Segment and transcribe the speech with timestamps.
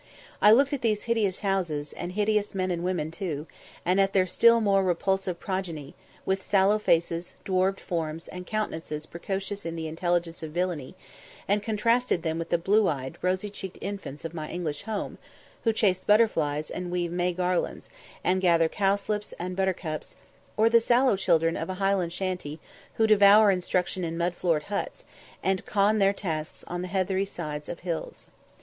[0.41, 3.45] I looked at these hideous houses, and hideous men and women too,
[3.85, 5.93] and at their still more repulsive progeny,
[6.25, 10.95] with sallow faces, dwarfed forms, and countenances precocious in the intelligence of villany;
[11.47, 15.19] and contrasted them with the blue eyed, rosy cheeked infants of my English home,
[15.65, 17.87] who chase butterflies and weave May garlands,
[18.23, 20.15] and gather cowslips and buttercups;
[20.57, 22.57] or the sallow children of a Highland shantie,
[22.95, 25.05] who devour instruction in mud floored huts,
[25.43, 28.25] and con their tasks on the heathery sides of hills.